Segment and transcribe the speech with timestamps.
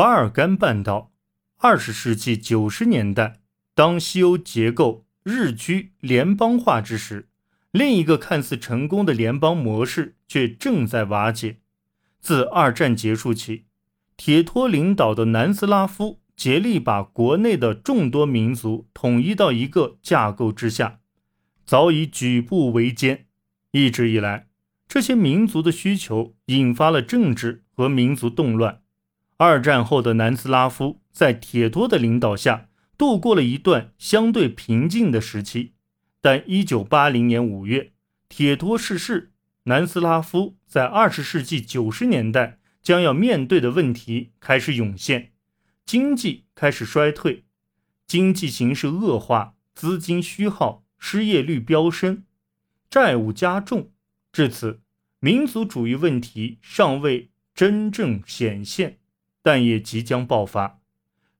[0.00, 1.12] 巴尔干半岛。
[1.58, 3.40] 二十世纪九十年代，
[3.74, 7.28] 当西欧结构日趋联邦化之时，
[7.70, 11.58] 另一个看似成功的联邦模式却正在瓦解。
[12.18, 13.66] 自二战结束起，
[14.16, 21.00] 铁托领导的南斯拉夫竭力把国内的众多民族统一到一个架构之下，
[21.66, 23.26] 早已举步维艰。
[23.72, 24.46] 一直以来，
[24.88, 28.80] 这些民族的需求引发了政治和民族动乱。
[29.42, 35.72] 二战后的南斯拉夫在铁托的领导下度过了一段相对平静的时期，
[36.20, 37.92] 但1980年5月，
[38.28, 45.32] 铁托逝世，南斯拉夫在20世纪90年代将要面对的问题开始涌现：
[45.86, 47.44] 经济开始衰退，
[48.06, 52.24] 经济形势恶化，资金虚耗，失业率飙升。
[52.90, 53.90] 债务加重，
[54.30, 54.82] 至此，
[55.18, 58.98] 民族主义问题尚未真正显现，
[59.50, 60.78] 但也即将爆发。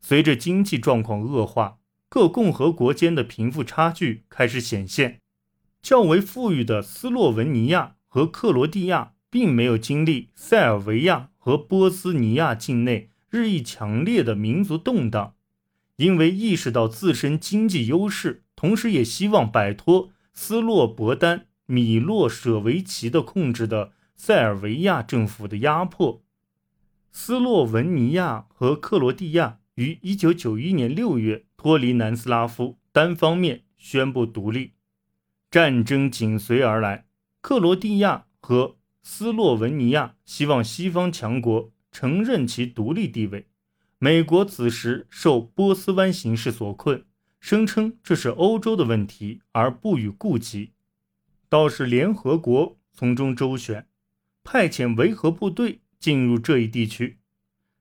[0.00, 5.20] 随着经济状况恶化，各共和国间的贫富差距开始显现。
[5.80, 15.34] 较为富裕的斯洛文尼亚和克罗地亚并没有经历塞尔维亚和波斯尼亚境内日益强烈的民族动荡，
[15.94, 20.10] 因为意识到自身经济优势，同时也希望摆脱。
[20.32, 26.24] 斯洛伯丹米洛舍维奇的控制的塞尔维亚政府的压迫，
[27.12, 34.72] 斯洛文尼亚和克罗地亚于1991年6月脱离南斯拉夫，单方面宣布独立。
[35.50, 37.06] 战争紧随而来，
[37.40, 43.48] 克罗地亚和斯洛文尼亚希望西方强国承认其独立地位。
[43.98, 47.04] 美国此时受波斯湾形势所困。
[47.40, 50.72] 声称这是欧洲的问题，而不予顾及。
[51.48, 53.86] 倒是联合国从中周旋，
[54.44, 57.18] 派遣维和部队进入这一地区。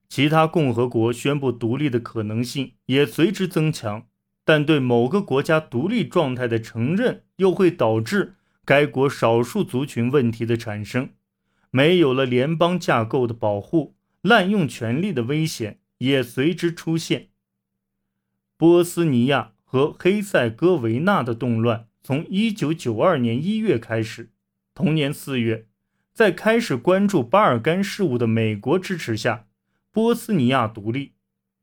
[0.08, 4.06] 其他共和国宣布独立的可能性也随之增强，
[4.44, 11.10] 但对某个国家独立状态的承认，又会导致该国少数族群问题的产生。
[11.70, 17.28] 没有了联邦架构的保护，滥用权力的危险也随之出现。
[18.56, 24.32] 波斯尼亚和黑塞哥维那的动乱从1992年1月开始。
[24.74, 25.68] 同年4月，
[26.12, 29.46] 在开始关注巴尔干事务的美国支持下，
[29.90, 31.14] 波斯尼亚独立。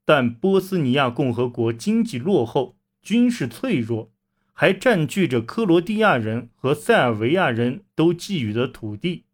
[0.04, 4.10] 但波斯尼亚共和国经济落后，军事脆弱，
[4.52, 9.26] 还占据着克罗地亚人和塞尔维亚人都觊觎的土地。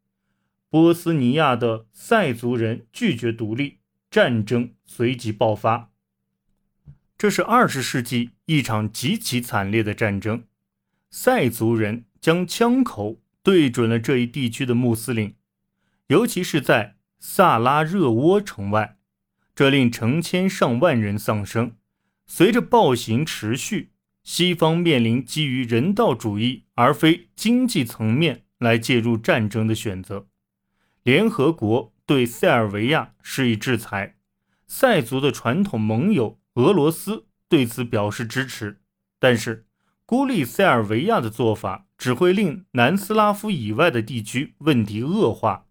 [0.69, 3.79] 波斯尼亚的塞族人拒绝独立，
[4.11, 5.93] 战争随即爆发。
[7.17, 10.43] 这是二十世纪一场极其惨烈的战争。
[11.09, 15.37] 塞族人将枪口对准了这一地区的穆斯林，
[16.09, 18.97] 尤其是在萨拉热窝城外，
[19.55, 21.77] 这令成千上万人丧生。
[22.27, 30.27] 随着暴行持续，西方面临基于人道主义而非经济层面来介入战争的选择。
[31.03, 34.16] 联合国对塞尔维亚施以制裁，
[34.66, 36.41] 塞族的传统盟友。
[36.54, 38.81] 俄罗斯对此表示支持，
[39.19, 39.66] 但是
[40.06, 45.65] 孤立塞尔维亚的做法只会令南斯拉夫以外的地区问题恶化，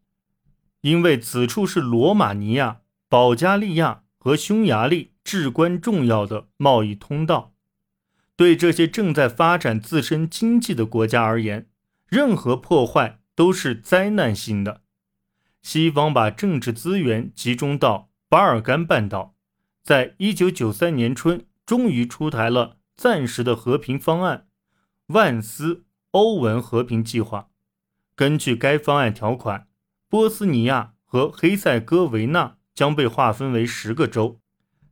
[0.82, 7.54] 因为此处是罗马尼亚、保加利亚和匈牙利至关重要的贸易通道。
[8.36, 11.68] 对这些正在发展自身经济的国家而言，
[12.08, 14.82] 任何破坏都是灾难性的。
[15.62, 19.36] 西方把政治资源集中到巴尔干半岛。
[19.84, 24.48] 在一九九三年春，终于出台了暂时的和平方案——
[25.08, 27.50] 万斯欧文和平计划。
[28.16, 29.68] 根据该方案条款，
[30.08, 34.40] 波斯尼亚和黑塞哥维纳将被划分为十个州，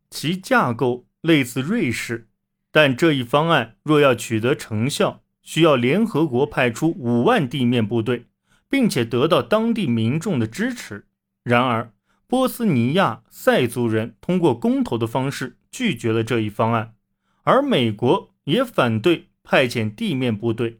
[0.09, 2.27] 其架构类似瑞士。
[2.71, 8.27] 但这一方案若要取得成效，需要联合国派出五万地面部队，
[8.69, 11.05] 并且得到当地民众的支持。
[11.43, 11.93] 然而，
[12.27, 16.95] 波斯尼亚塞族人通过公投的方式拒绝了这一方案，
[17.43, 20.79] 而美国也反对派遣地面部队。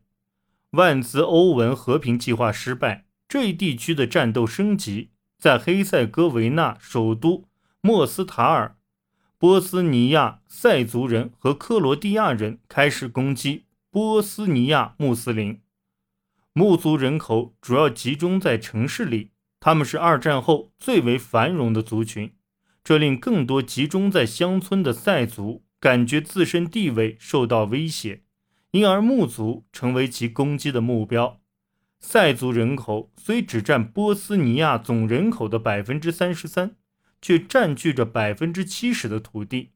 [0.72, 5.10] 万兹欧文和平计划失败，这一地区的战斗升级。
[5.38, 7.46] 在黑塞哥维纳首都
[7.82, 8.78] 莫斯塔尔，
[9.40, 15.60] 波斯尼亚塞族人和克罗地亚人开始攻击波斯尼亚穆斯林。
[16.54, 19.32] 穆族人口主要集中在城市里。
[19.64, 22.34] 他们是二战后最为繁荣的族群，
[22.84, 28.22] 这令更多集中在乡村的塞族感觉自身地位受到威胁，
[28.70, 31.42] 因而穆族成为其攻击的目标。
[32.00, 36.76] 塞族人口虽只占波斯尼亚总人口的百分之三十三，
[37.20, 39.72] 却占据着百分之七十的土地，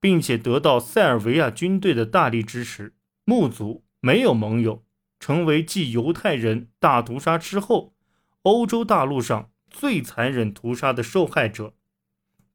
[0.00, 2.94] 并且得到塞尔维亚军队的大力支持。
[3.26, 4.82] 穆族没有盟友，
[5.20, 7.94] 成为继犹太人大屠杀之后，
[8.42, 11.74] 欧洲大陆上最残忍屠杀的受害者。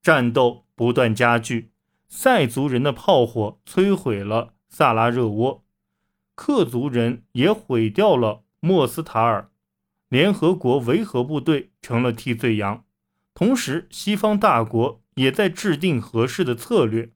[0.01, 1.71] 战斗不断加剧，
[2.07, 5.65] 塞族人的炮火摧毁了萨拉热窝，
[6.35, 9.49] 克族人也毁掉了莫斯塔尔。
[10.09, 12.85] 联合国维和部队成了替罪羊，
[13.33, 17.11] 同时西方大国也在制定合适的策略。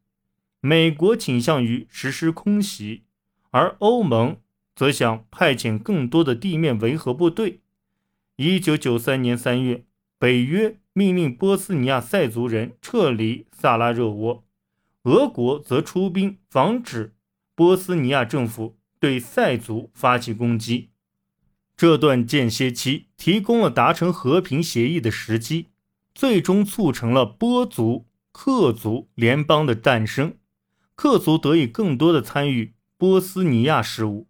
[0.60, 3.04] 美国倾向于实施空袭，
[3.52, 4.38] 而欧盟
[4.76, 7.62] 则想派遣更多的地面维和部队。
[8.36, 9.86] 一九九三年三月，
[10.20, 14.44] 北约命令波斯尼亚塞族人撤离萨拉热窝，
[15.04, 17.16] 俄国则出兵防止
[17.56, 20.90] 波斯尼亚政府对塞族发起攻击。
[21.76, 25.70] 这段间歇期提供了达成和平协议的时机，
[26.14, 30.36] 最终促成了波族、克族联邦的诞生。
[30.94, 34.28] 克族得以更多的参与波斯尼亚事务。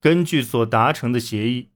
[0.00, 1.70] 根据所达成的协议，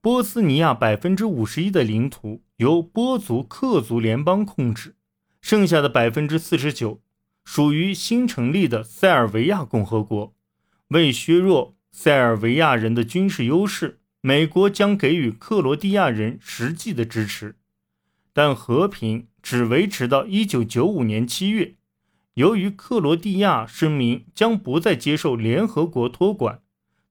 [0.00, 4.94] 波斯尼亚百分之五十一的领土由波族克族联邦控制，
[5.40, 7.00] 剩下的百分之四十九
[7.46, 10.34] 属于新成立的塞尔维亚共和国。
[10.88, 14.00] 为削弱塞尔维亚人的军事优势。
[14.22, 17.54] 美国将给予克罗地亚人实际的支持，
[18.32, 21.76] 但和平只维持到一九九五年七月。
[22.34, 26.60] 由于克罗地亚声明将不再接受联合国托管，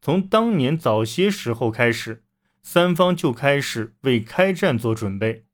[0.02, 2.26] 从当年早些时候开始，
[2.62, 5.46] 三方就开始为开战做准备。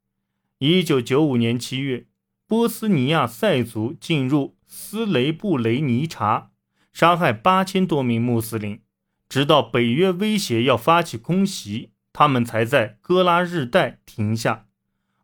[0.57, 2.07] 一九九五年七月，
[2.47, 6.51] 波斯尼亚塞族进入斯雷布雷尼察，
[6.94, 8.79] 杀害八千多名穆斯林。
[9.27, 14.68] 直到北约威胁要发起空袭，他们才在戈拉日代停下。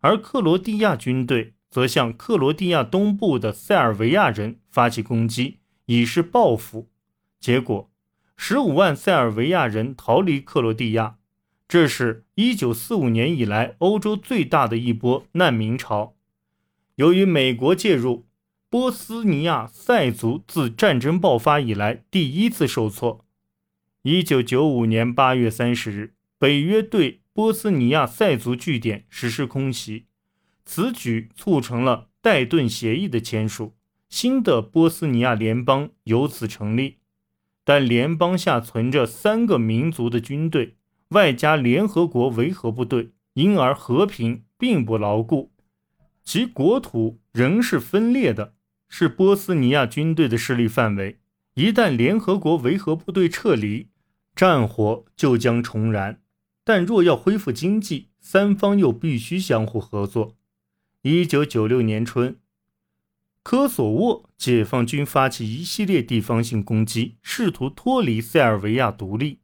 [0.02, 6.90] 而克罗地亚军队则向克罗地亚东部的塞尔维亚人发起攻击，以示报复。
[7.40, 7.90] 结果，
[8.36, 11.16] 十五万塞尔维亚人逃离克罗地亚，
[11.70, 16.16] 这是一九四五年以来欧洲最大的一波难民潮。
[16.96, 18.27] 由于美国介入，
[18.69, 23.25] 波斯尼亚塞族自战争爆发以来第一次受挫。
[24.02, 30.08] 一九九五年八月三十日，北约对波斯尼亚塞族据点实施空袭，
[30.66, 33.78] 此举促成了戴顿协议的签署，
[34.10, 36.98] 新的波斯尼亚联邦由此成立。
[37.64, 40.75] 但联邦下存着三个民族的军队，
[41.10, 45.54] 外加联合国维和部队，因而和平并不牢固，
[46.25, 48.56] 其国土仍是分裂的，
[48.88, 51.19] 是波斯尼亚军队的势力范围。
[51.56, 53.88] 一旦联合国维和部队撤离，
[54.36, 56.22] 战火就将重燃，
[56.63, 60.36] 但若要恢复经济，三方又必须相互合作。
[61.01, 62.38] 一九九六年春，
[63.42, 69.40] 科索沃解放军发起一系列地方性攻击，试图脱离塞尔维亚独立。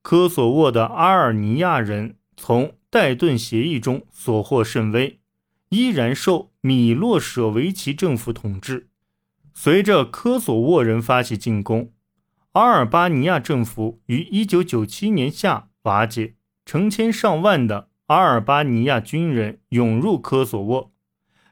[0.00, 5.20] 科索沃的阿尔尼亚人从戴顿协议中所获甚微，
[5.68, 8.88] 依然受米洛舍维奇政府统治。
[9.52, 11.92] 随着科索沃人发起进攻。
[12.52, 20.92] 阿尔巴尼亚政府于1997年夏瓦解，成千上万的阿尔巴尼亚军人涌入科索沃，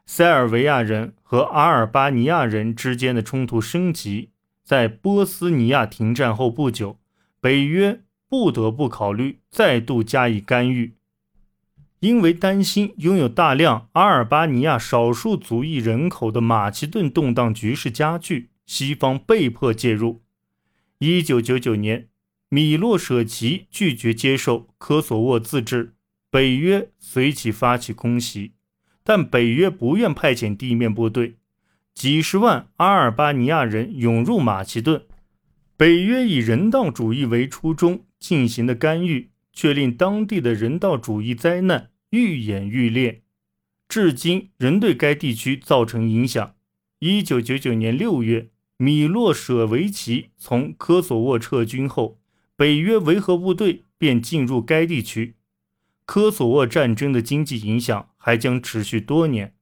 [0.06, 4.30] 塞尔维亚人和阿尔巴尼亚人之间的冲突升级。
[4.62, 6.98] 在波斯尼亚停战后不久，
[7.40, 10.94] 北约不得不考虑再度加以干预，
[12.00, 20.22] 因为担心拥有大量阿尔巴尼亚少数族裔人口的马其顿动荡局势加剧，西方被迫介入。
[20.98, 22.08] 一九九九年，
[22.48, 25.92] 米洛舍奇拒绝接受科索沃自治，
[26.30, 28.52] 北约随即发起空袭，
[29.04, 31.36] 但北约不愿派遣地面部队，
[31.94, 35.02] 几十万阿尔巴尼亚人涌入马其顿，
[35.76, 43.22] 北约以人道主义为初衷进行的干预，却令当地的人道主义灾难愈演愈烈，
[43.88, 46.54] 至今仍对该地区造成影响。
[47.00, 48.50] 一九九九年六月。
[48.82, 52.18] 米洛舍维奇从科索沃撤军后，
[52.56, 55.34] 北约维和部队便进入该地区。
[56.06, 59.54] 科索沃战争的经济影响还将持续多年。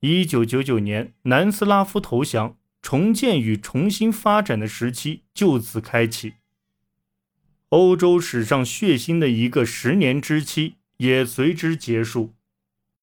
[0.00, 6.32] 一九九九年，南斯拉夫投降，重建与重新发展的时期就此开启。
[7.68, 12.37] 欧洲史上血腥的一个十年之期也随之结束。